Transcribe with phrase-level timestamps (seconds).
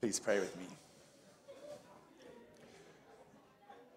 [0.00, 0.64] Please pray with me.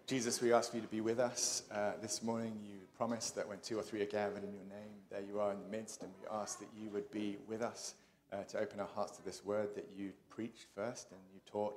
[0.05, 2.59] Jesus, we ask you to be with us uh, this morning.
[2.61, 5.53] You promised that when two or three are gathered in your name, there you are
[5.53, 7.93] in the midst, and we ask that you would be with us
[8.33, 11.73] uh, to open our hearts to this word that you preached first and you taught,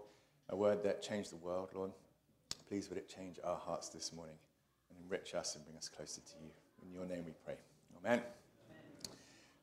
[0.49, 1.93] a word that changed the world, Lord.
[2.69, 4.35] Please would it change our hearts this morning
[4.91, 6.51] and enrich us and bring us closer to you.
[6.85, 7.55] In your name we pray.
[8.05, 8.21] Amen.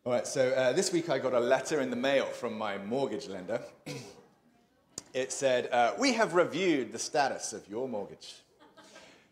[0.05, 2.77] All right, so uh, this week I got a letter in the mail from my
[2.77, 3.59] mortgage lender.
[5.13, 8.35] it said, uh, We have reviewed the status of your mortgage.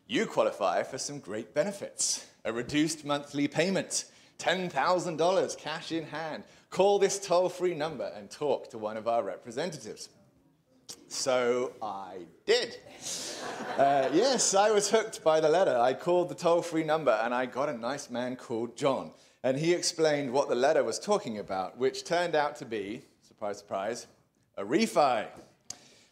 [0.08, 4.06] You qualify for some great benefits a reduced monthly payment,
[4.40, 6.44] $10,000 cash in hand.
[6.70, 10.10] Call this toll free number and talk to one of our representatives.
[11.08, 12.78] So I did.
[13.78, 15.78] Uh, yes, I was hooked by the letter.
[15.78, 19.12] I called the toll free number and I got a nice man called John.
[19.44, 23.60] And he explained what the letter was talking about, which turned out to be, surprise,
[23.60, 24.08] surprise,
[24.58, 25.28] a refi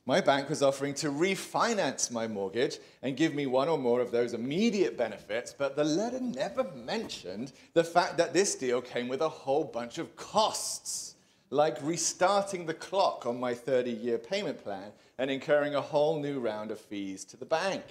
[0.09, 4.09] my bank was offering to refinance my mortgage and give me one or more of
[4.09, 9.21] those immediate benefits, but the letter never mentioned the fact that this deal came with
[9.21, 11.13] a whole bunch of costs,
[11.51, 16.39] like restarting the clock on my 30 year payment plan and incurring a whole new
[16.39, 17.83] round of fees to the bank.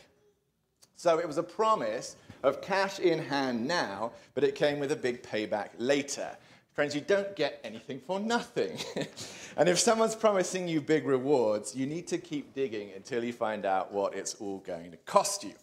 [0.97, 4.97] So it was a promise of cash in hand now, but it came with a
[4.97, 6.37] big payback later.
[6.79, 8.79] Friends, you don't get anything for nothing.
[9.57, 13.67] and if someone's promising you big rewards, you need to keep digging until you find
[13.67, 15.55] out what it's all going to cost you.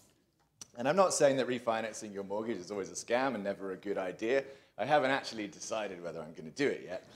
[0.78, 3.78] And I'm not saying that refinancing your mortgage is always a scam and never a
[3.78, 4.44] good idea.
[4.78, 7.08] I haven't actually decided whether I'm going to do it yet.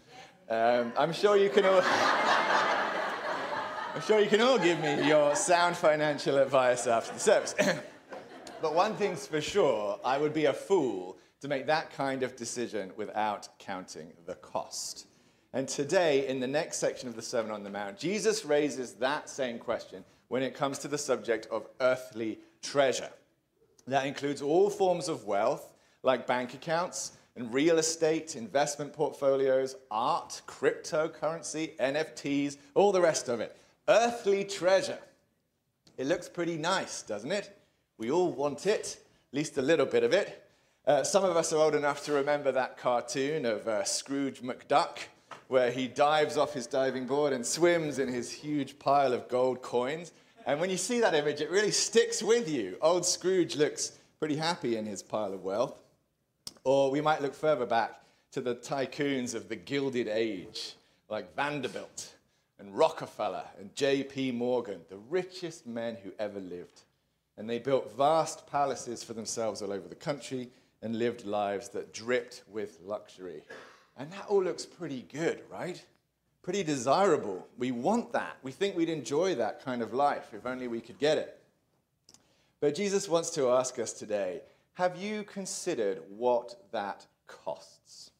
[0.49, 1.81] Um, I'm sure you can all.
[3.95, 7.53] I'm sure you can all give me your sound financial advice after the service.
[8.61, 12.35] but one thing's for sure, I would be a fool to make that kind of
[12.35, 15.07] decision without counting the cost.
[15.53, 19.29] And today, in the next section of the Sermon on the Mount, Jesus raises that
[19.29, 23.09] same question when it comes to the subject of earthly treasure.
[23.87, 30.41] That includes all forms of wealth, like bank accounts and real estate, investment portfolios, art,
[30.45, 33.57] cryptocurrency, NFTs, all the rest of it.
[33.87, 34.99] Earthly treasure.
[35.97, 37.57] It looks pretty nice, doesn't it?
[37.97, 38.99] We all want it,
[39.31, 40.48] at least a little bit of it.
[40.89, 44.97] Uh, some of us are old enough to remember that cartoon of uh, Scrooge McDuck,
[45.47, 49.61] where he dives off his diving board and swims in his huge pile of gold
[49.61, 50.11] coins.
[50.47, 52.75] And when you see that image, it really sticks with you.
[52.81, 55.75] Old Scrooge looks pretty happy in his pile of wealth.
[56.63, 58.01] Or we might look further back
[58.31, 60.73] to the tycoons of the Gilded Age,
[61.07, 62.15] like Vanderbilt
[62.57, 64.31] and Rockefeller and J.P.
[64.31, 66.81] Morgan, the richest men who ever lived.
[67.37, 70.49] And they built vast palaces for themselves all over the country
[70.81, 73.43] and lived lives that dripped with luxury.
[73.97, 75.83] And that all looks pretty good, right?
[76.41, 77.45] Pretty desirable.
[77.57, 78.37] We want that.
[78.43, 81.39] We think we'd enjoy that kind of life if only we could get it.
[82.61, 84.41] But Jesus wants to ask us today
[84.73, 88.11] have you considered what that costs?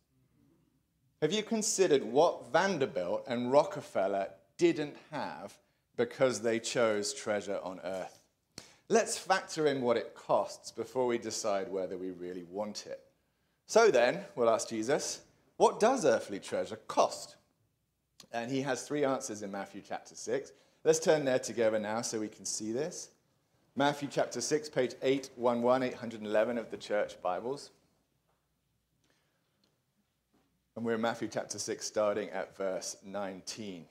[1.22, 4.28] Have you considered what Vanderbilt and Rockefeller
[4.58, 5.58] didn't have
[5.98, 8.19] because they chose treasure on earth?
[8.92, 13.00] Let's factor in what it costs before we decide whether we really want it.
[13.68, 15.22] So then, we'll ask Jesus,
[15.58, 17.36] what does earthly treasure cost?
[18.34, 20.52] And he has three answers in Matthew chapter 6.
[20.84, 23.10] Let's turn there together now so we can see this.
[23.76, 27.70] Matthew chapter 6, page 811, 811 of the church Bibles.
[30.76, 33.86] And we're in Matthew chapter 6, starting at verse 19.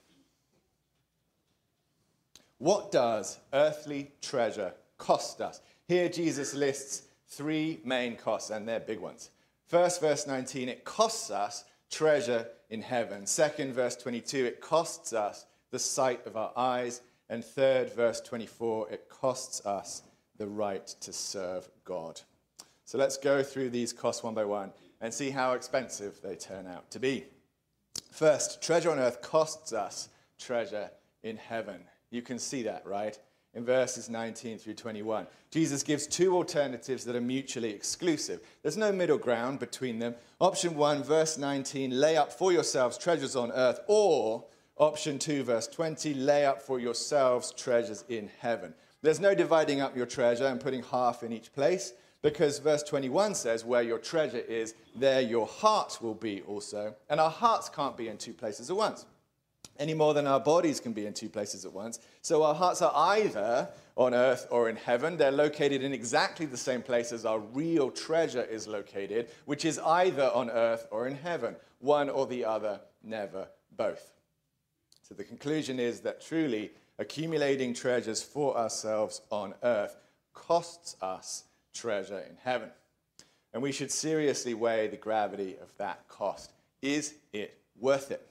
[2.59, 5.61] What does earthly treasure cost us.
[5.87, 9.31] Here, Jesus lists three main costs, and they're big ones.
[9.67, 13.27] First, verse 19, it costs us treasure in heaven.
[13.27, 17.03] Second, verse 22, it costs us the sight of our eyes.
[17.31, 20.03] And third, verse 24, it costs us
[20.37, 22.21] the right to serve God.
[22.85, 26.67] So let's go through these costs one by one and see how expensive they turn
[26.67, 27.25] out to be.
[28.11, 30.09] First, treasure on earth costs us
[30.39, 30.91] treasure
[31.23, 31.83] in heaven.
[32.11, 33.19] You can see that, right?
[33.59, 35.27] In verses 19 through 21.
[35.51, 38.41] Jesus gives two alternatives that are mutually exclusive.
[38.63, 40.15] There's no middle ground between them.
[40.41, 44.45] Option 1, verse 19, lay up for yourselves treasures on earth, or
[44.77, 48.73] option 2, verse 20, lay up for yourselves treasures in heaven.
[49.03, 53.35] There's no dividing up your treasure and putting half in each place because verse 21
[53.35, 56.95] says, Where your treasure is, there your heart will be also.
[57.11, 59.05] And our hearts can't be in two places at once
[59.79, 62.01] any more than our bodies can be in two places at once.
[62.23, 65.17] So our hearts are either on earth or in heaven.
[65.17, 69.79] They're located in exactly the same place as our real treasure is located, which is
[69.79, 71.57] either on earth or in heaven.
[71.79, 74.13] One or the other, never both.
[75.03, 79.97] So the conclusion is that truly accumulating treasures for ourselves on earth
[80.35, 82.71] costs us treasure in heaven.
[83.53, 86.53] And we should seriously weigh the gravity of that cost.
[86.83, 88.28] Is it worth it?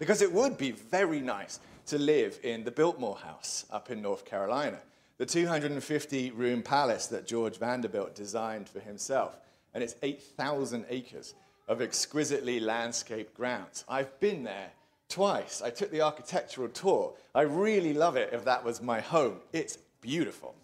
[0.00, 4.24] Because it would be very nice to live in the Biltmore House up in North
[4.24, 4.78] Carolina,
[5.18, 9.38] the 250 room palace that George Vanderbilt designed for himself.
[9.74, 11.34] And it's 8,000 acres
[11.68, 13.84] of exquisitely landscaped grounds.
[13.90, 14.70] I've been there
[15.10, 15.60] twice.
[15.60, 17.12] I took the architectural tour.
[17.34, 19.36] I really love it if that was my home.
[19.52, 20.54] It's beautiful.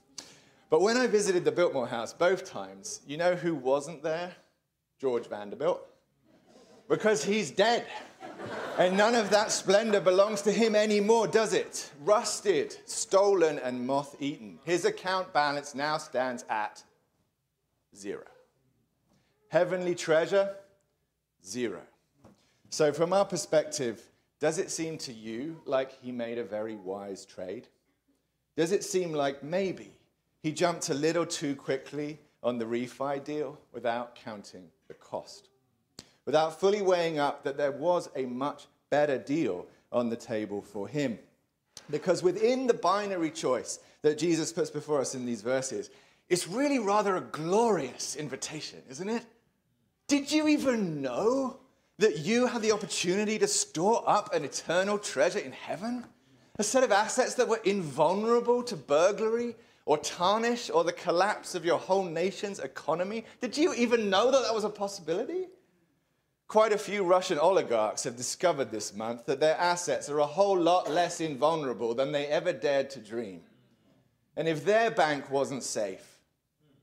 [0.71, 4.33] But when I visited the Biltmore House both times, you know who wasn't there?
[4.99, 5.87] George Vanderbilt.
[6.89, 7.85] Because he's dead.
[8.79, 11.91] And none of that splendor belongs to him anymore, does it?
[12.05, 14.59] Rusted, stolen, and moth eaten.
[14.65, 16.83] His account balance now stands at
[17.97, 18.27] zero.
[19.49, 20.55] Heavenly treasure,
[21.45, 21.81] zero.
[22.69, 24.03] So, from our perspective,
[24.41, 27.69] does it seem to you like he made a very wise trade?
[28.57, 29.93] Does it seem like maybe
[30.43, 35.49] he jumped a little too quickly on the refi deal without counting the cost?
[36.27, 40.87] Without fully weighing up that there was a much better deal on the table for
[40.87, 41.19] him?
[41.89, 45.91] Because within the binary choice that Jesus puts before us in these verses,
[46.29, 49.25] it's really rather a glorious invitation, isn't it?
[50.09, 51.59] Did you even know
[51.99, 56.05] that you have the opportunity to store up an eternal treasure in heaven?
[56.59, 61.65] A set of assets that were invulnerable to burglary or tarnish or the collapse of
[61.65, 63.25] your whole nation's economy?
[63.41, 65.47] Did you even know that that was a possibility?
[66.49, 70.59] Quite a few Russian oligarchs have discovered this month that their assets are a whole
[70.59, 73.41] lot less invulnerable than they ever dared to dream.
[74.37, 76.19] And if their bank wasn't safe,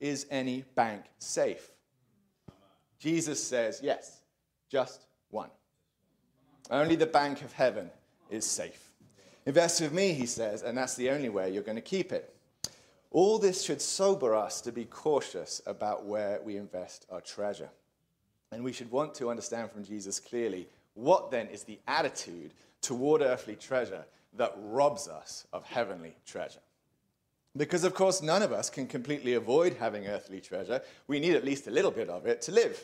[0.01, 1.71] is any bank safe?
[2.99, 4.19] Jesus says, yes,
[4.69, 5.49] just one.
[6.69, 7.89] Only the bank of heaven
[8.29, 8.91] is safe.
[9.45, 12.35] Invest with me, he says, and that's the only way you're going to keep it.
[13.11, 17.69] All this should sober us to be cautious about where we invest our treasure.
[18.53, 22.51] And we should want to understand from Jesus clearly what then is the attitude
[22.81, 24.05] toward earthly treasure
[24.37, 26.59] that robs us of heavenly treasure.
[27.55, 30.81] Because, of course, none of us can completely avoid having earthly treasure.
[31.07, 32.83] We need at least a little bit of it to live.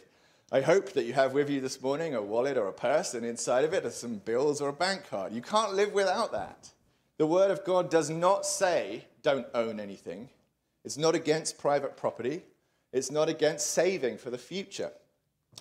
[0.52, 3.26] I hope that you have with you this morning a wallet or a purse, and
[3.26, 5.34] inside of it are some bills or a bank card.
[5.34, 6.70] You can't live without that.
[7.18, 10.30] The Word of God does not say don't own anything,
[10.86, 12.44] it's not against private property,
[12.94, 14.92] it's not against saving for the future.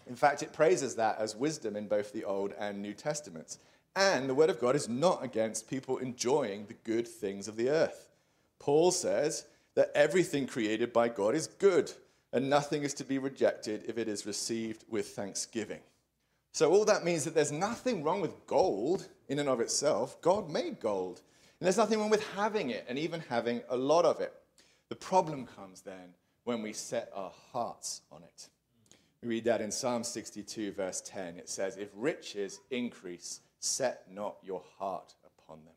[0.07, 3.59] In fact, it praises that as wisdom in both the Old and New Testaments.
[3.95, 7.69] And the Word of God is not against people enjoying the good things of the
[7.69, 8.09] earth.
[8.59, 11.93] Paul says that everything created by God is good,
[12.33, 15.81] and nothing is to be rejected if it is received with thanksgiving.
[16.53, 20.21] So, all that means that there's nothing wrong with gold in and of itself.
[20.23, 21.21] God made gold.
[21.61, 24.33] And there's nothing wrong with having it and even having a lot of it.
[24.89, 26.15] The problem comes then
[26.45, 28.49] when we set our hearts on it.
[29.23, 31.39] We read that in Psalm 62, verse 10.
[31.39, 35.75] It says, If riches increase, set not your heart upon them.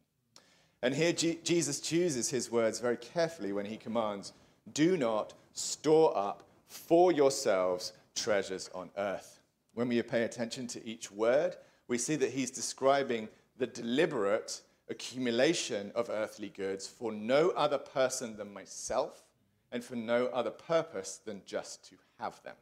[0.84, 4.34] And here G- Jesus chooses his words very carefully when he commands,
[4.74, 9.40] Do not store up for yourselves treasures on earth.
[9.74, 11.56] When we pay attention to each word,
[11.88, 13.28] we see that he's describing
[13.58, 19.24] the deliberate accumulation of earthly goods for no other person than myself
[19.72, 22.56] and for no other purpose than just to have them.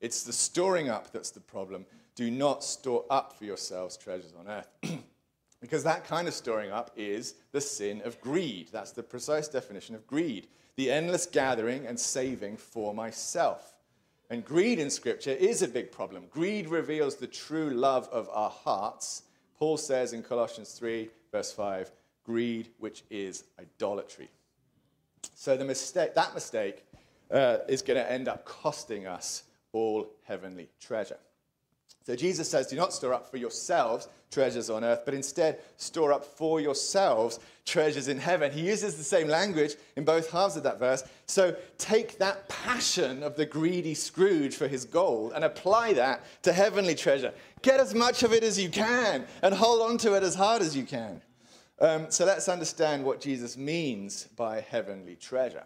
[0.00, 1.86] It's the storing up that's the problem.
[2.14, 4.68] Do not store up for yourselves treasures on earth.
[5.60, 8.68] because that kind of storing up is the sin of greed.
[8.72, 10.46] That's the precise definition of greed
[10.78, 13.74] the endless gathering and saving for myself.
[14.30, 16.26] And greed in Scripture is a big problem.
[16.30, 19.24] Greed reveals the true love of our hearts.
[19.58, 21.90] Paul says in Colossians 3, verse 5,
[22.24, 24.28] greed, which is idolatry.
[25.34, 26.84] So the mistake, that mistake
[27.32, 31.18] uh, is going to end up costing us all heavenly treasure.
[32.08, 36.12] So Jesus says, Do not store up for yourselves treasures on earth, but instead store
[36.12, 38.50] up for yourselves treasures in heaven.
[38.50, 41.04] He uses the same language in both halves of that verse.
[41.26, 46.52] So take that passion of the greedy Scrooge for his gold and apply that to
[46.52, 47.32] heavenly treasure.
[47.62, 50.62] Get as much of it as you can and hold on to it as hard
[50.62, 51.20] as you can.
[51.80, 55.64] Um, so let's understand what Jesus means by heavenly treasure.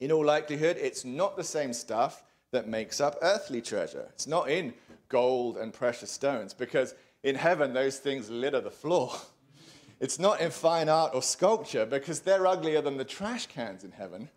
[0.00, 4.06] In all likelihood, it's not the same stuff that makes up earthly treasure.
[4.10, 4.74] It's not in
[5.08, 9.12] gold and precious stones because in heaven those things litter the floor.
[10.00, 13.92] It's not in fine art or sculpture because they're uglier than the trash cans in
[13.92, 14.30] heaven.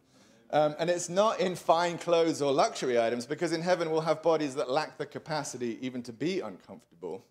[0.51, 4.21] Um, and it's not in fine clothes or luxury items because in heaven we'll have
[4.21, 7.23] bodies that lack the capacity even to be uncomfortable.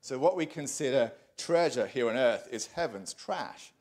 [0.00, 3.72] So, what we consider treasure here on earth is heaven's trash.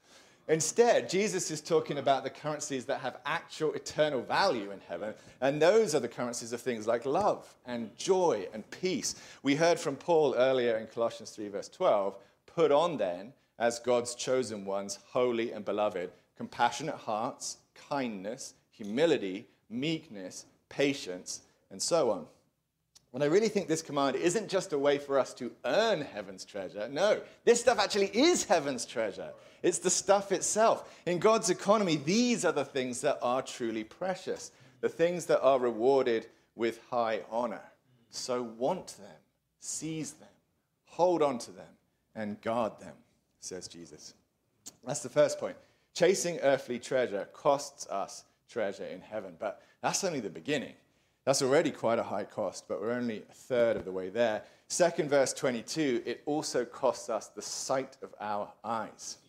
[0.49, 5.61] Instead, Jesus is talking about the currencies that have actual eternal value in heaven, and
[5.61, 9.13] those are the currencies of things like love and joy and peace.
[9.43, 12.15] We heard from Paul earlier in Colossians 3, verse 12
[12.47, 20.45] put on then, as God's chosen ones, holy and beloved, compassionate hearts, kindness, humility, meekness,
[20.67, 22.25] patience, and so on.
[23.13, 26.45] And I really think this command isn't just a way for us to earn heaven's
[26.45, 26.87] treasure.
[26.89, 29.31] No, this stuff actually is heaven's treasure.
[29.63, 30.95] It's the stuff itself.
[31.07, 34.51] In God's economy, these are the things that are truly precious,
[34.81, 37.63] the things that are rewarded with high honor.
[38.11, 39.17] So want them,
[39.59, 40.29] seize them,
[40.85, 41.65] hold on to them,
[42.15, 42.95] and guard them,
[43.39, 44.13] says Jesus.
[44.85, 45.57] That's the first point.
[45.95, 50.73] Chasing earthly treasure costs us treasure in heaven, but that's only the beginning.
[51.29, 54.41] That's already quite a high cost, but we're only a third of the way there.
[54.67, 59.19] Second verse 22, it also costs us the sight of our eyes.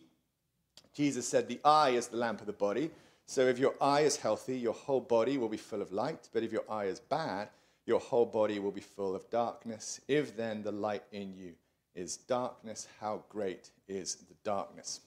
[0.95, 2.89] Jesus said, The eye is the lamp of the body.
[3.27, 6.27] So if your eye is healthy, your whole body will be full of light.
[6.33, 7.49] But if your eye is bad,
[7.85, 10.01] your whole body will be full of darkness.
[10.07, 11.53] If then the light in you
[11.93, 15.01] is darkness, how great is the darkness?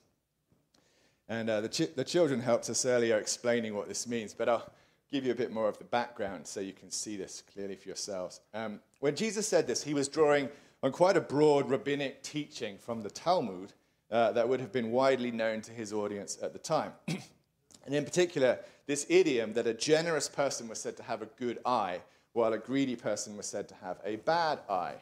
[1.28, 4.70] And uh, the, the children helped us earlier explaining what this means, but I'll
[5.14, 7.88] give you a bit more of the background so you can see this clearly for
[7.88, 8.40] yourselves.
[8.52, 10.48] Um, when Jesus said this, he was drawing
[10.82, 13.72] on quite a broad rabbinic teaching from the Talmud
[14.10, 16.90] uh, that would have been widely known to his audience at the time.
[17.06, 21.60] and in particular, this idiom that a generous person was said to have a good
[21.64, 22.00] eye,
[22.32, 24.96] while a greedy person was said to have a bad eye.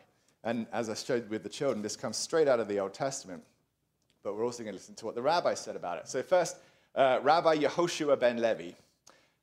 [0.45, 3.43] And as I showed with the children, this comes straight out of the Old Testament.
[4.23, 6.07] But we're also going to listen to what the rabbi said about it.
[6.07, 6.59] So, first,
[6.95, 8.73] uh, Rabbi Yehoshua ben Levi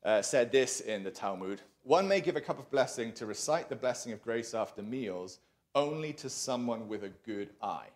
[0.03, 3.69] uh, said this in the Talmud One may give a cup of blessing to recite
[3.69, 5.39] the blessing of grace after meals
[5.75, 7.89] only to someone with a good eye,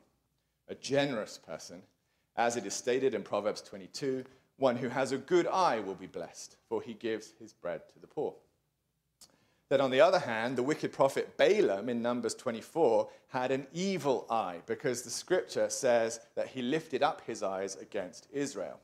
[0.68, 1.82] a generous person,
[2.36, 4.24] as it is stated in Proverbs 22
[4.58, 8.00] one who has a good eye will be blessed, for he gives his bread to
[8.00, 8.34] the poor.
[9.70, 14.28] Then, on the other hand, the wicked prophet Balaam in Numbers 24 had an evil
[14.30, 18.80] eye because the scripture says that he lifted up his eyes against Israel.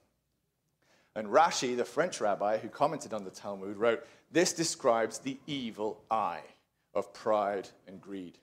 [1.15, 6.01] And Rashi, the French rabbi who commented on the Talmud, wrote, This describes the evil
[6.09, 6.43] eye
[6.93, 8.37] of pride and greed.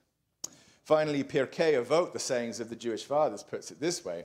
[0.84, 4.24] Finally, Pirkei Avot, the sayings of the Jewish fathers, puts it this way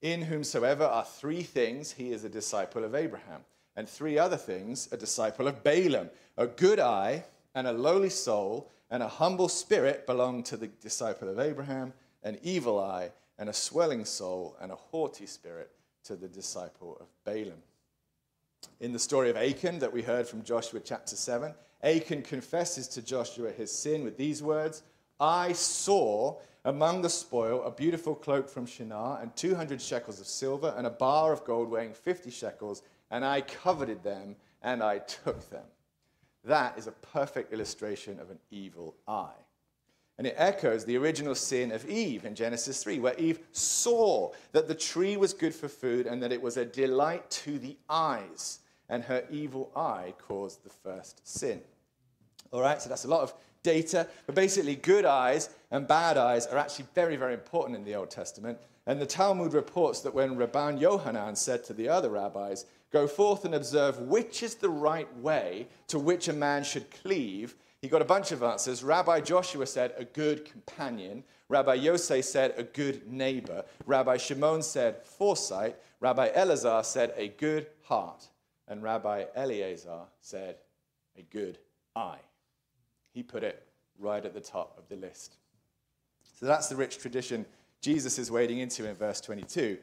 [0.00, 3.42] In whomsoever are three things, he is a disciple of Abraham,
[3.76, 6.10] and three other things, a disciple of Balaam.
[6.36, 11.28] A good eye and a lowly soul and a humble spirit belong to the disciple
[11.28, 11.92] of Abraham,
[12.22, 15.70] an evil eye and a swelling soul and a haughty spirit
[16.04, 17.62] to the disciple of Balaam.
[18.80, 23.02] In the story of Achan that we heard from Joshua chapter 7, Achan confesses to
[23.02, 24.82] Joshua his sin with these words
[25.20, 30.74] I saw among the spoil a beautiful cloak from Shinar and 200 shekels of silver
[30.76, 35.48] and a bar of gold weighing 50 shekels, and I coveted them and I took
[35.50, 35.64] them.
[36.44, 39.34] That is a perfect illustration of an evil eye.
[40.18, 44.66] And it echoes the original sin of Eve in Genesis 3, where Eve saw that
[44.66, 48.58] the tree was good for food and that it was a delight to the eyes,
[48.88, 51.60] and her evil eye caused the first sin.
[52.50, 53.32] All right, so that's a lot of
[53.62, 57.94] data, but basically, good eyes and bad eyes are actually very, very important in the
[57.94, 58.58] Old Testament.
[58.86, 63.44] And the Talmud reports that when Rabban Yohanan said to the other rabbis, Go forth
[63.44, 68.02] and observe which is the right way to which a man should cleave, he got
[68.02, 68.82] a bunch of answers.
[68.82, 71.22] Rabbi Joshua said, a good companion.
[71.48, 73.64] Rabbi Yosei said, a good neighbor.
[73.86, 75.76] Rabbi Shimon said, foresight.
[76.00, 78.28] Rabbi Elazar said, a good heart.
[78.66, 80.56] And Rabbi Eleazar said,
[81.16, 81.58] a good
[81.94, 82.18] eye.
[83.12, 83.66] He put it
[83.98, 85.36] right at the top of the list.
[86.38, 87.46] So that's the rich tradition
[87.80, 89.78] Jesus is wading into in verse 22.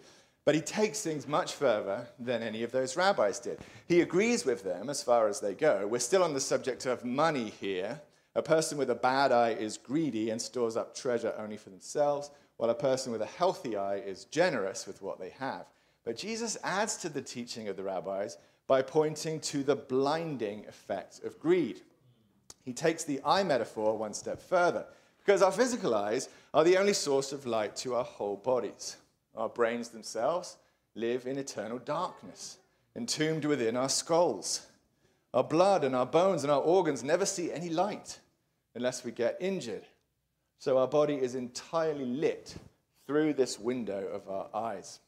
[0.45, 3.59] But he takes things much further than any of those rabbis did.
[3.87, 5.87] He agrees with them as far as they go.
[5.87, 7.99] We're still on the subject of money here.
[8.35, 12.29] A person with a bad eye is greedy and stores up treasure only for themselves,
[12.57, 15.65] while a person with a healthy eye is generous with what they have.
[16.03, 18.37] But Jesus adds to the teaching of the rabbis
[18.67, 21.81] by pointing to the blinding effect of greed.
[22.63, 24.85] He takes the eye metaphor one step further,
[25.17, 28.97] because our physical eyes are the only source of light to our whole bodies.
[29.35, 30.57] Our brains themselves
[30.95, 32.57] live in eternal darkness,
[32.95, 34.65] entombed within our skulls.
[35.33, 38.19] Our blood and our bones and our organs never see any light
[38.73, 39.85] unless we get injured.
[40.59, 42.55] So our body is entirely lit
[43.05, 44.99] through this window of our eyes.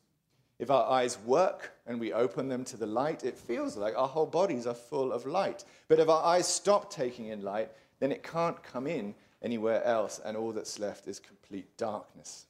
[0.59, 4.07] If our eyes work and we open them to the light, it feels like our
[4.07, 5.63] whole bodies are full of light.
[5.87, 10.19] But if our eyes stop taking in light, then it can't come in anywhere else,
[10.23, 12.47] and all that's left is complete darkness.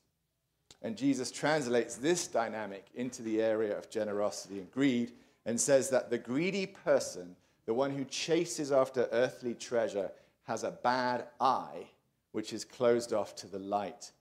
[0.81, 5.12] And Jesus translates this dynamic into the area of generosity and greed
[5.46, 10.12] and says that the greedy person, the one who chases after earthly treasure,
[10.43, 11.88] has a bad eye
[12.31, 14.12] which is closed off to the light.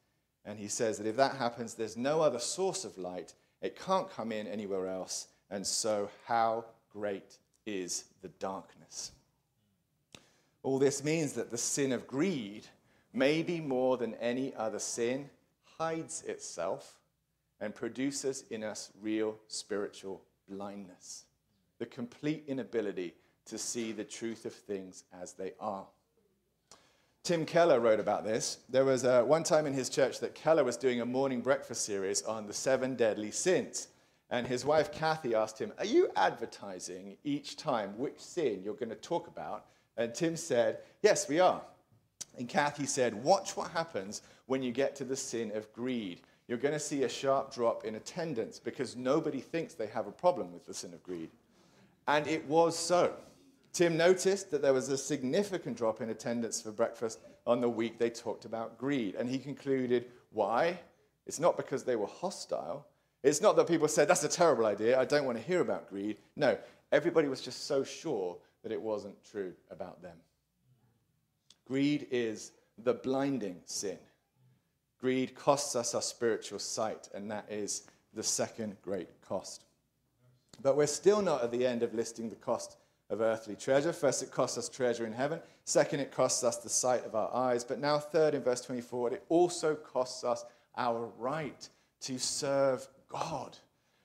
[0.45, 3.35] And he says that if that happens, there's no other source of light.
[3.61, 5.29] It can't come in anywhere else.
[5.51, 9.13] And so, how great is the darkness?
[10.63, 12.67] All this means that the sin of greed,
[13.13, 15.31] may be more than any other sin,
[15.79, 16.99] hides itself
[17.61, 21.25] and produces in us real spiritual blindness,
[21.79, 23.15] the complete inability
[23.47, 25.87] to see the truth of things as they are.
[27.23, 28.59] Tim Keller wrote about this.
[28.69, 31.85] There was uh, one time in his church that Keller was doing a morning breakfast
[31.85, 33.89] series on the seven deadly sins.
[34.31, 38.91] And his wife Kathy asked him, Are you advertising each time which sin you're going
[38.91, 39.67] to talk about?
[39.97, 41.63] And Tim said, Yes, we are.
[42.39, 46.21] And Kathy said, Watch what happens when you get to the sin of greed.
[46.49, 50.13] You're going to see a sharp drop in attendance because nobody thinks they have a
[50.13, 51.31] problem with the sin of greed.
[52.07, 53.15] And it was so.
[53.73, 57.99] Tim noticed that there was a significant drop in attendance for breakfast on the week
[57.99, 59.17] they talked about greed.
[59.17, 60.79] And he concluded, Why?
[61.27, 62.87] It's not because they were hostile.
[63.23, 64.99] It's not that people said, That's a terrible idea.
[64.99, 66.17] I don't want to hear about greed.
[66.37, 66.57] No,
[66.93, 70.17] everybody was just so sure that it wasn't true about them.
[71.67, 73.99] Greed is the blinding sin.
[75.01, 77.83] Greed costs us our spiritual sight, and that is
[78.15, 79.65] the second great cost.
[80.63, 82.77] But we're still not at the end of listing the cost
[83.11, 83.93] of earthly treasure.
[83.93, 85.41] First, it costs us treasure in heaven.
[85.65, 87.63] Second, it costs us the sight of our eyes.
[87.63, 90.45] But now, third, in verse 24, it also costs us
[90.77, 91.69] our right
[92.01, 93.57] to serve God.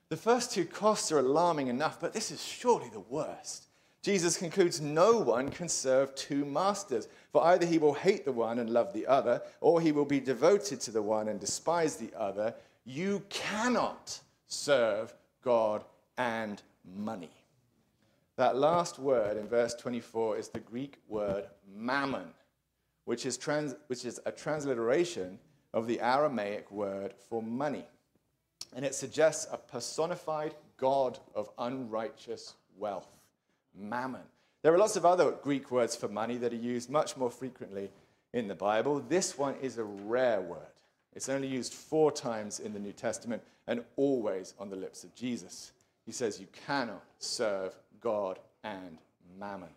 [0.10, 3.68] The first two costs are alarming enough, but this is surely the worst.
[4.04, 8.60] Jesus concludes no one can serve two masters, for either he will hate the one
[8.60, 12.12] and love the other, or he will be devoted to the one and despise the
[12.18, 12.54] other.
[12.84, 15.84] You cannot serve God
[16.18, 16.62] and
[16.98, 17.32] money.
[18.36, 22.28] That last word in verse 24 is the Greek word mammon,
[23.06, 25.40] which is, trans, which is a transliteration
[25.74, 27.86] of the Aramaic word for money.
[28.76, 33.08] And it suggests a personified God of unrighteous wealth
[33.78, 34.22] mammon.
[34.62, 37.90] There are lots of other Greek words for money that are used much more frequently
[38.34, 39.04] in the Bible.
[39.08, 40.60] This one is a rare word.
[41.14, 45.14] It's only used four times in the New Testament and always on the lips of
[45.16, 45.72] Jesus.
[46.06, 48.98] He says, You cannot serve God and
[49.40, 49.70] mammon.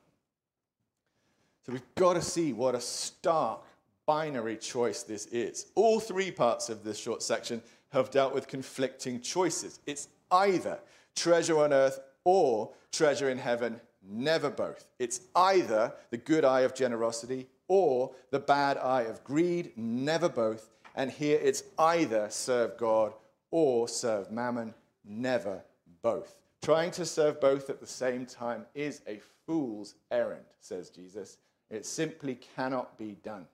[1.64, 3.60] So we've got to see what a stark
[4.06, 5.66] binary choice this is.
[5.74, 9.80] All three parts of this short section have dealt with conflicting choices.
[9.86, 10.78] It's either
[11.16, 14.86] treasure on earth or treasure in heaven, never both.
[14.98, 20.70] It's either the good eye of generosity or the bad eye of greed, never both.
[20.94, 23.14] And here it's either serve God
[23.50, 25.62] or serve mammon, never
[26.02, 26.40] both.
[26.62, 31.38] Trying to serve both at the same time is a fool's errand, says Jesus.
[31.70, 33.46] It simply cannot be done.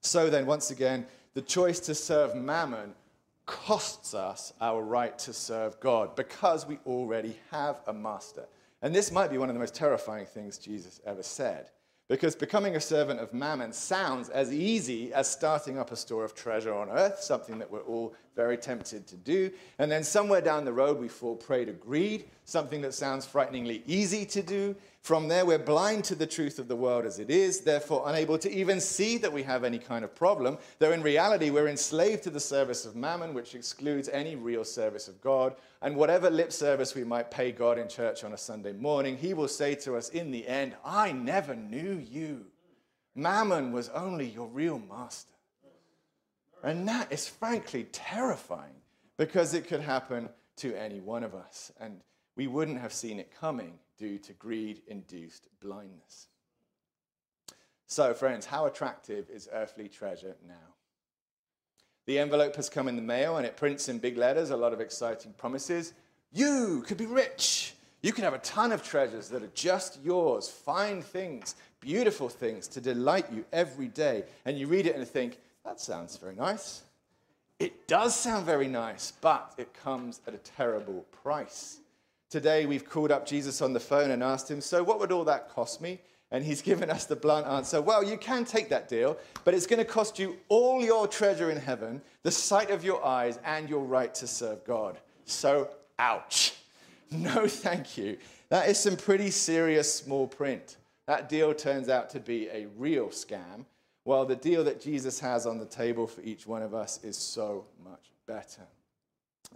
[0.00, 2.94] So then, once again, the choice to serve mammon
[3.44, 8.46] costs us our right to serve God because we already have a master.
[8.82, 11.70] And this might be one of the most terrifying things Jesus ever said.
[12.08, 16.34] Because becoming a servant of mammon sounds as easy as starting up a store of
[16.34, 19.50] treasure on earth, something that we're all very tempted to do.
[19.78, 23.82] And then somewhere down the road, we fall prey to greed, something that sounds frighteningly
[23.86, 24.76] easy to do.
[25.00, 28.36] From there, we're blind to the truth of the world as it is, therefore unable
[28.38, 32.24] to even see that we have any kind of problem, though in reality, we're enslaved
[32.24, 35.56] to the service of mammon, which excludes any real service of God.
[35.80, 39.32] And whatever lip service we might pay God in church on a Sunday morning, He
[39.32, 42.46] will say to us in the end, I never knew you.
[43.14, 45.35] Mammon was only your real master.
[46.66, 48.74] And that is frankly terrifying
[49.16, 51.70] because it could happen to any one of us.
[51.78, 52.00] And
[52.34, 56.26] we wouldn't have seen it coming due to greed induced blindness.
[57.86, 60.74] So, friends, how attractive is earthly treasure now?
[62.06, 64.72] The envelope has come in the mail and it prints in big letters a lot
[64.72, 65.94] of exciting promises.
[66.32, 67.74] You could be rich.
[68.02, 72.66] You could have a ton of treasures that are just yours, fine things, beautiful things
[72.68, 74.24] to delight you every day.
[74.44, 76.82] And you read it and think, that sounds very nice.
[77.58, 81.80] It does sound very nice, but it comes at a terrible price.
[82.30, 85.24] Today, we've called up Jesus on the phone and asked him, So, what would all
[85.24, 85.98] that cost me?
[86.30, 89.66] And he's given us the blunt answer Well, you can take that deal, but it's
[89.66, 93.68] going to cost you all your treasure in heaven, the sight of your eyes, and
[93.68, 94.98] your right to serve God.
[95.24, 96.54] So, ouch.
[97.12, 98.18] No, thank you.
[98.48, 100.76] That is some pretty serious small print.
[101.06, 103.64] That deal turns out to be a real scam.
[104.06, 107.16] While the deal that Jesus has on the table for each one of us is
[107.16, 108.62] so much better.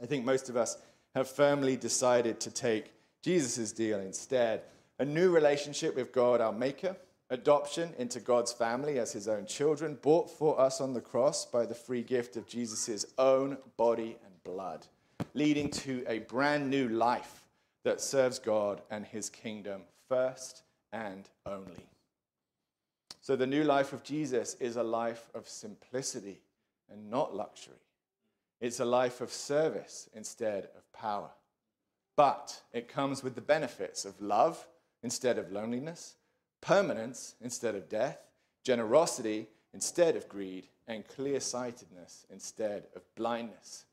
[0.02, 0.76] I think most of us
[1.14, 4.62] have firmly decided to take Jesus' deal instead
[4.98, 6.96] a new relationship with God, our Maker,
[7.30, 11.64] adoption into God's family as his own children, bought for us on the cross by
[11.64, 14.84] the free gift of Jesus' own body and blood,
[15.32, 17.44] leading to a brand new life
[17.84, 21.89] that serves God and his kingdom first and only.
[23.30, 26.40] So, the new life of Jesus is a life of simplicity
[26.90, 27.78] and not luxury.
[28.60, 31.30] It's a life of service instead of power.
[32.16, 34.66] But it comes with the benefits of love
[35.04, 36.16] instead of loneliness,
[36.60, 38.18] permanence instead of death,
[38.64, 43.84] generosity instead of greed, and clear sightedness instead of blindness.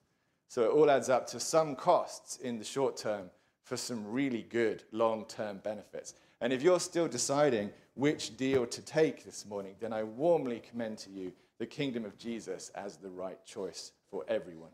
[0.47, 3.29] So it all adds up to some costs in the short term
[3.61, 6.15] for some really good long term benefits.
[6.41, 10.99] And if you're still deciding which deal to take this morning, then I warmly commend
[10.99, 14.69] to you the kingdom of Jesus as the right choice for everyone.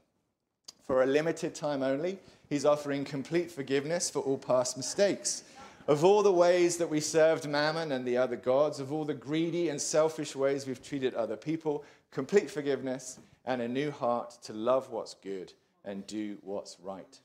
[0.83, 5.43] For a limited time only, he's offering complete forgiveness for all past mistakes.
[5.87, 9.13] Of all the ways that we served Mammon and the other gods, of all the
[9.13, 14.53] greedy and selfish ways we've treated other people, complete forgiveness and a new heart to
[14.53, 15.53] love what's good
[15.85, 17.19] and do what's right.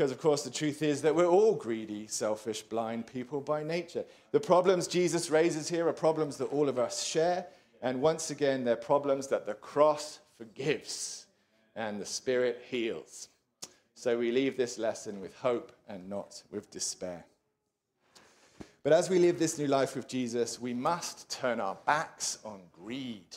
[0.00, 4.02] Because, of course, the truth is that we're all greedy, selfish, blind people by nature.
[4.32, 7.44] The problems Jesus raises here are problems that all of us share.
[7.82, 11.26] And once again, they're problems that the cross forgives
[11.76, 13.28] and the Spirit heals.
[13.94, 17.26] So we leave this lesson with hope and not with despair.
[18.82, 22.62] But as we live this new life with Jesus, we must turn our backs on
[22.72, 23.36] greed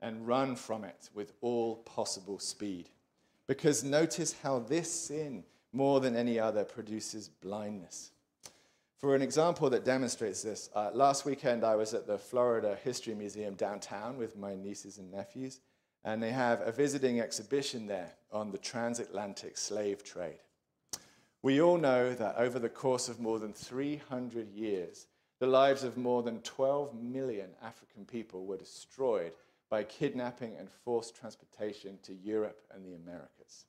[0.00, 2.88] and run from it with all possible speed.
[3.46, 8.12] Because notice how this sin more than any other, produces blindness.
[8.98, 13.14] For an example that demonstrates this, uh, last weekend I was at the Florida History
[13.14, 15.60] Museum downtown with my nieces and nephews,
[16.04, 20.38] and they have a visiting exhibition there on the transatlantic slave trade.
[21.42, 25.08] We all know that over the course of more than 300 years,
[25.40, 29.32] the lives of more than 12 million African people were destroyed
[29.68, 33.64] by kidnapping and forced transportation to Europe and the Americas.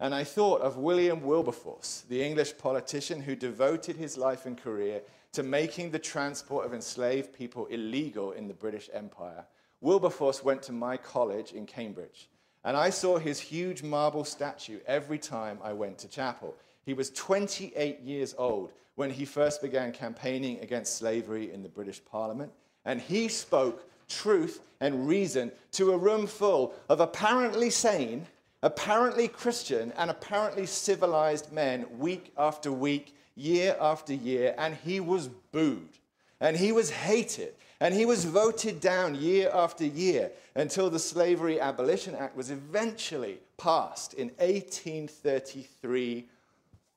[0.00, 5.02] And I thought of William Wilberforce, the English politician who devoted his life and career
[5.32, 9.44] to making the transport of enslaved people illegal in the British Empire.
[9.82, 12.30] Wilberforce went to my college in Cambridge,
[12.64, 16.54] and I saw his huge marble statue every time I went to chapel.
[16.84, 22.02] He was 28 years old when he first began campaigning against slavery in the British
[22.04, 22.52] Parliament,
[22.86, 28.26] and he spoke truth and reason to a room full of apparently sane
[28.62, 35.28] apparently Christian and apparently civilized men week after week, year after year, and he was
[35.28, 35.98] booed
[36.40, 41.60] and he was hated and he was voted down year after year until the Slavery
[41.60, 46.26] Abolition Act was eventually passed in 1833,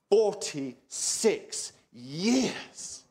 [0.09, 3.03] 46 years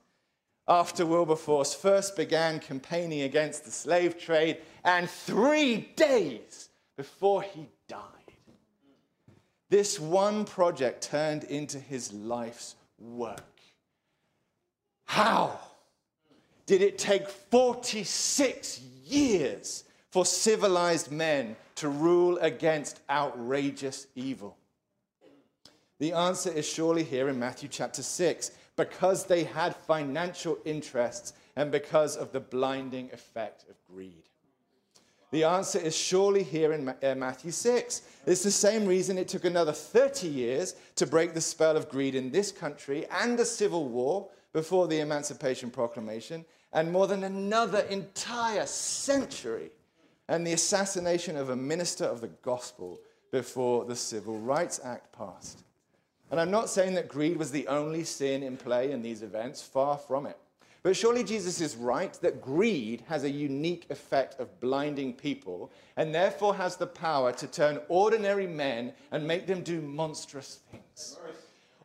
[0.69, 8.22] after Wilberforce first began campaigning against the slave trade and three days before he died.
[9.73, 13.59] This one project turned into his life's work.
[15.07, 15.59] How
[16.67, 24.59] did it take 46 years for civilized men to rule against outrageous evil?
[26.01, 31.73] The answer is surely here in Matthew chapter 6 because they had financial interests and
[31.73, 34.29] because of the blinding effect of greed.
[35.33, 38.03] The answer is surely here in uh, Matthew 6.
[38.27, 42.15] It's the same reason it took another 30 years to break the spell of greed
[42.15, 47.81] in this country and a civil war before the Emancipation Proclamation, and more than another
[47.81, 49.71] entire century
[50.29, 55.65] and the assassination of a minister of the gospel before the Civil Rights Act passed.
[56.31, 59.63] And I'm not saying that greed was the only sin in play in these events,
[59.63, 60.37] far from it.
[60.83, 66.13] But surely Jesus is right that greed has a unique effect of blinding people and
[66.13, 71.19] therefore has the power to turn ordinary men and make them do monstrous things.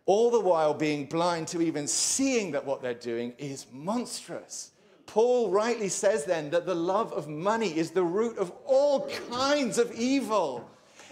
[0.07, 4.71] All the while being blind to even seeing that what they're doing is monstrous.
[5.05, 9.77] Paul rightly says then that the love of money is the root of all kinds
[9.77, 10.67] of evil.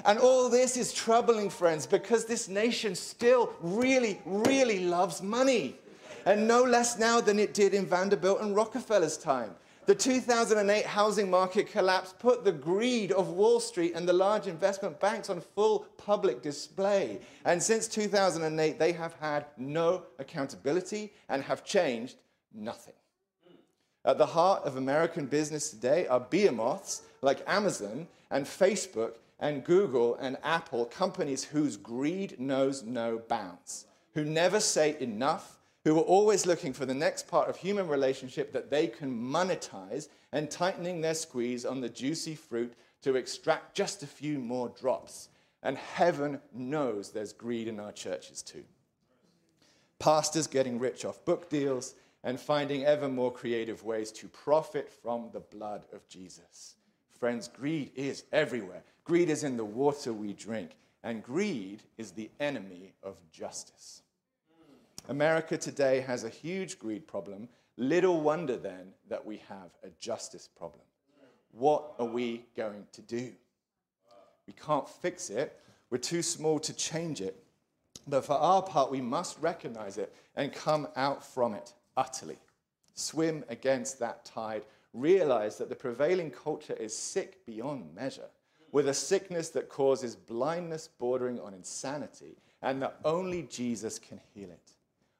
[0.05, 5.75] And all this is troubling, friends, because this nation still really, really loves money
[6.25, 9.55] and no less now than it did in Vanderbilt and Rockefeller's time.
[9.85, 14.99] The 2008 housing market collapse put the greed of Wall Street and the large investment
[14.99, 17.19] banks on full public display.
[17.45, 22.17] And since 2008, they have had no accountability and have changed
[22.51, 22.95] nothing.
[24.05, 30.15] At the heart of American business today are behemoths like Amazon and Facebook and Google
[30.15, 36.47] and Apple, companies whose greed knows no bounds, who never say enough, who are always
[36.47, 41.13] looking for the next part of human relationship that they can monetize and tightening their
[41.13, 45.29] squeeze on the juicy fruit to extract just a few more drops.
[45.61, 48.63] And heaven knows there's greed in our churches too.
[49.99, 51.93] Pastors getting rich off book deals
[52.23, 56.77] and finding ever more creative ways to profit from the blood of Jesus.
[57.19, 58.81] Friends, greed is everywhere.
[59.03, 60.71] Greed is in the water we drink,
[61.03, 64.01] and greed is the enemy of justice.
[65.07, 67.47] America today has a huge greed problem.
[67.77, 70.81] Little wonder then that we have a justice problem.
[71.51, 73.31] What are we going to do?
[74.47, 77.43] We can't fix it, we're too small to change it.
[78.07, 82.37] But for our part, we must recognize it and come out from it utterly.
[82.93, 84.63] Swim against that tide.
[84.93, 88.29] Realize that the prevailing culture is sick beyond measure,
[88.71, 94.49] with a sickness that causes blindness bordering on insanity, and that only Jesus can heal
[94.49, 94.74] it.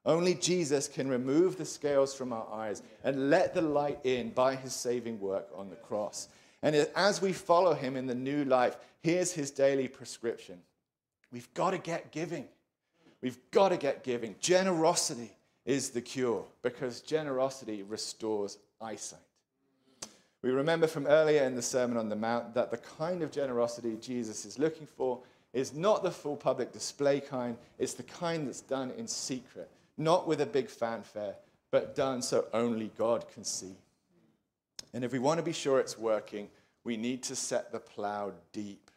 [0.06, 4.56] Only Jesus can remove the scales from our eyes and let the light in by
[4.56, 6.28] his saving work on the cross.
[6.62, 10.60] And as we follow him in the new life, here's his daily prescription.
[11.32, 12.46] We've got to get giving.
[13.22, 14.36] We've got to get giving.
[14.40, 15.32] Generosity
[15.66, 19.20] is the cure because generosity restores eyesight.
[20.44, 23.98] We remember from earlier in the Sermon on the Mount that the kind of generosity
[24.00, 25.20] Jesus is looking for
[25.54, 30.28] is not the full public display kind, it's the kind that's done in secret, not
[30.28, 31.36] with a big fanfare,
[31.72, 33.76] but done so only God can see.
[34.94, 36.50] And if we want to be sure it's working,
[36.84, 38.92] we need to set the plow deep.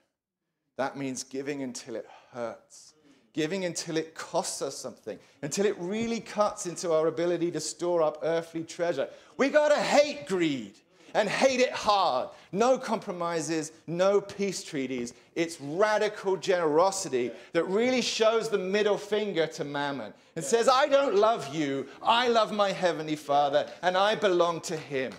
[0.77, 2.95] That means giving until it hurts
[3.39, 8.03] giving until it costs us something, until it really cuts into our ability to store
[8.03, 9.09] up earthly treasure.
[9.37, 10.75] We got to hate greed
[11.15, 12.29] and hate it hard.
[12.53, 15.15] No compromises, no peace treaties.
[15.35, 21.17] It's radical generosity that really shows the middle finger to mammon and says, I don't
[21.17, 25.13] love you, I love my heavenly Father, and I belong to him.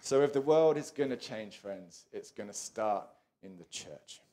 [0.00, 3.06] So, if the world is going to change, friends, it's going to start
[3.42, 4.20] in the church.
[4.20, 4.31] Amen.